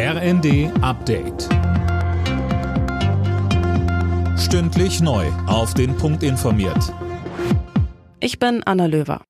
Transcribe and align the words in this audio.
RND 0.00 0.70
Update. 0.80 1.48
Stündlich 4.38 5.00
neu. 5.00 5.26
Auf 5.48 5.74
den 5.74 5.96
Punkt 5.96 6.22
informiert. 6.22 6.94
Ich 8.20 8.38
bin 8.38 8.62
Anna 8.64 8.86
Löwer. 8.86 9.22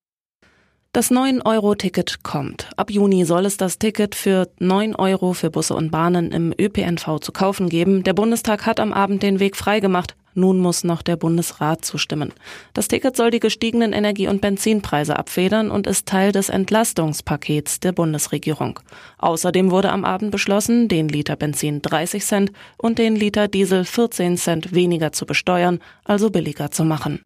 Das 0.92 1.10
9-Euro-Ticket 1.10 2.22
kommt. 2.22 2.68
Ab 2.76 2.90
Juni 2.90 3.24
soll 3.24 3.46
es 3.46 3.56
das 3.56 3.78
Ticket 3.78 4.14
für 4.14 4.50
9 4.58 4.94
Euro 4.94 5.32
für 5.32 5.48
Busse 5.48 5.74
und 5.74 5.90
Bahnen 5.90 6.32
im 6.32 6.52
ÖPNV 6.52 7.18
zu 7.20 7.32
kaufen 7.32 7.70
geben. 7.70 8.02
Der 8.02 8.12
Bundestag 8.12 8.66
hat 8.66 8.78
am 8.78 8.92
Abend 8.92 9.22
den 9.22 9.40
Weg 9.40 9.56
freigemacht. 9.56 10.16
Nun 10.38 10.60
muss 10.60 10.84
noch 10.84 11.02
der 11.02 11.16
Bundesrat 11.16 11.84
zustimmen. 11.84 12.32
Das 12.72 12.86
Ticket 12.86 13.16
soll 13.16 13.32
die 13.32 13.40
gestiegenen 13.40 13.92
Energie- 13.92 14.28
und 14.28 14.40
Benzinpreise 14.40 15.18
abfedern 15.18 15.68
und 15.68 15.88
ist 15.88 16.06
Teil 16.06 16.30
des 16.30 16.48
Entlastungspakets 16.48 17.80
der 17.80 17.90
Bundesregierung. 17.90 18.78
Außerdem 19.18 19.72
wurde 19.72 19.90
am 19.90 20.04
Abend 20.04 20.30
beschlossen, 20.30 20.86
den 20.86 21.08
Liter 21.08 21.34
Benzin 21.34 21.82
30 21.82 22.24
Cent 22.24 22.52
und 22.76 22.98
den 22.98 23.16
Liter 23.16 23.48
Diesel 23.48 23.84
14 23.84 24.36
Cent 24.36 24.72
weniger 24.72 25.10
zu 25.10 25.26
besteuern, 25.26 25.80
also 26.04 26.30
billiger 26.30 26.70
zu 26.70 26.84
machen. 26.84 27.24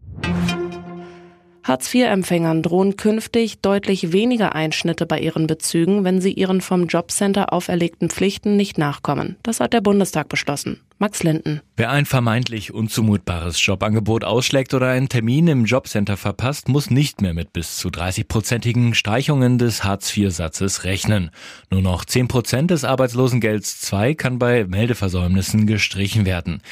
Hartz-IV-Empfängern 1.65 2.63
drohen 2.63 2.97
künftig 2.97 3.61
deutlich 3.61 4.13
weniger 4.13 4.55
Einschnitte 4.55 5.07
bei 5.07 5.21
ihren 5.21 5.47
Bezügen, 5.47 6.05
wenn 6.05 6.21
sie 6.21 6.33
ihren 6.33 6.61
vom 6.61 6.87
Jobcenter 6.87 7.53
auferlegten 7.53 8.11
Pflichten 8.11 8.57
nicht 8.57 8.79
nachkommen. 8.79 9.37
Das 9.43 9.61
hat 9.61 9.73
der 9.73 9.81
Bundestag 9.81 10.29
beschlossen. 10.29 10.81
Max 10.99 11.25
Linden. 11.25 11.63
Wer 11.77 11.91
ein 11.91 12.07
vermeintlich 12.07 12.73
unzumutbares 12.73 13.65
Jobangebot 13.67 14.23
ausschlägt 14.23 14.73
oder 14.73 14.91
einen 14.91 15.09
Termin 15.09 15.49
im 15.49 15.65
Jobcenter 15.65 16.17
verpasst, 16.17 16.69
muss 16.69 16.91
nicht 16.91 17.21
mehr 17.21 17.35
mit 17.35 17.53
bis 17.53 17.77
zu 17.77 17.89
30-prozentigen 17.89 18.95
Streichungen 18.95 19.59
des 19.59 19.83
Hartz-IV-Satzes 19.83 20.85
rechnen. 20.85 21.31
Nur 21.71 21.83
noch 21.83 22.05
10 22.05 22.29
Prozent 22.29 22.71
des 22.71 22.85
Arbeitslosengelds 22.85 23.93
II 23.93 24.15
kann 24.15 24.39
bei 24.39 24.65
Meldeversäumnissen 24.65 25.67
gestrichen 25.67 26.25
werden. 26.25 26.63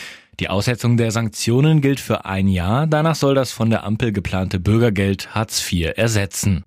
Die 0.41 0.49
Aussetzung 0.49 0.97
der 0.97 1.11
Sanktionen 1.11 1.83
gilt 1.83 2.01
für 2.01 2.25
ein 2.25 2.49
Jahr. 2.49 2.87
Danach 2.87 3.15
soll 3.15 3.35
das 3.35 3.53
von 3.53 3.69
der 3.69 3.85
Ampel 3.85 4.11
geplante 4.11 4.59
Bürgergeld 4.59 5.35
Hartz 5.35 5.71
IV 5.71 5.93
ersetzen. 5.97 6.65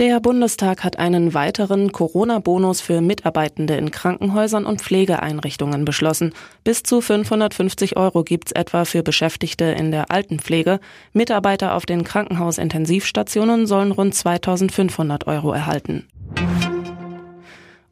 Der 0.00 0.18
Bundestag 0.18 0.82
hat 0.82 0.98
einen 0.98 1.34
weiteren 1.34 1.92
Corona-Bonus 1.92 2.80
für 2.80 3.00
Mitarbeitende 3.00 3.76
in 3.76 3.92
Krankenhäusern 3.92 4.66
und 4.66 4.82
Pflegeeinrichtungen 4.82 5.84
beschlossen. 5.84 6.32
Bis 6.64 6.82
zu 6.82 7.00
550 7.00 7.96
Euro 7.96 8.24
gibt's 8.24 8.50
etwa 8.50 8.84
für 8.84 9.04
Beschäftigte 9.04 9.66
in 9.66 9.92
der 9.92 10.10
Altenpflege. 10.10 10.80
Mitarbeiter 11.12 11.76
auf 11.76 11.86
den 11.86 12.02
Krankenhausintensivstationen 12.02 13.68
sollen 13.68 13.92
rund 13.92 14.16
2500 14.16 15.28
Euro 15.28 15.52
erhalten. 15.52 16.08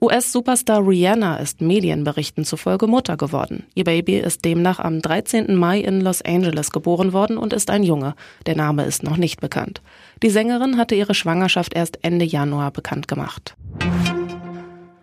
US-Superstar 0.03 0.85
Rihanna 0.85 1.37
ist 1.37 1.61
Medienberichten 1.61 2.45
zufolge 2.45 2.89
Mutter 2.89 3.17
geworden. 3.17 3.67
Ihr 3.77 3.85
Baby 3.85 4.17
ist 4.19 4.45
demnach 4.45 4.81
am 4.81 5.01
13. 5.01 5.55
Mai 5.55 5.79
in 5.79 6.01
Los 6.01 6.23
Angeles 6.23 6.73
geboren 6.73 7.13
worden 7.13 7.39
und 7.39 7.53
ist 7.53 7.71
ein 7.71 7.85
Junge. 7.85 8.17
Der 8.47 8.57
Name 8.57 8.85
ist 8.85 9.05
noch 9.05 9.17
nicht 9.17 9.41
bekannt. 9.41 9.81
Die 10.21 10.31
Sängerin 10.31 10.77
hatte 10.77 10.97
ihre 10.97 11.15
Schwangerschaft 11.15 11.75
erst 11.75 12.01
Ende 12.03 12.25
Januar 12.25 12.73
bekannt 12.73 13.07
gemacht. 13.07 13.55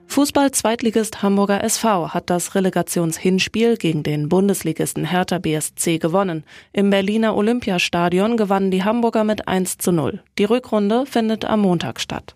Fußball-Zweitligist 0.08 1.22
Hamburger 1.24 1.64
SV 1.64 2.10
hat 2.10 2.30
das 2.30 2.54
Relegationshinspiel 2.56 3.78
gegen 3.78 4.04
den 4.04 4.28
Bundesligisten 4.28 5.06
Hertha 5.06 5.38
BSC 5.38 6.00
gewonnen. 6.00 6.44
Im 6.74 6.90
Berliner 6.90 7.38
Olympiastadion 7.38 8.36
gewannen 8.36 8.70
die 8.70 8.84
Hamburger 8.84 9.24
mit 9.24 9.48
1 9.48 9.78
zu 9.78 9.94
0. 9.94 10.22
Die 10.38 10.44
Rückrunde 10.44 11.06
findet 11.06 11.46
am 11.46 11.62
Montag 11.62 12.02
statt. 12.02 12.36